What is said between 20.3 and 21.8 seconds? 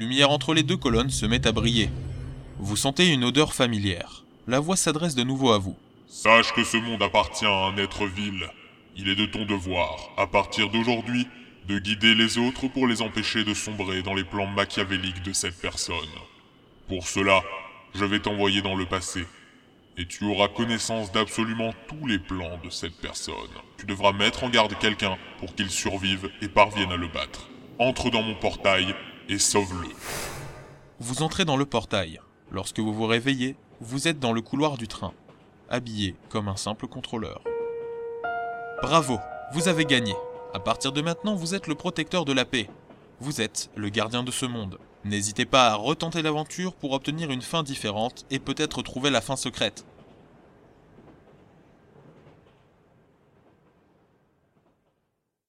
connaissance d'absolument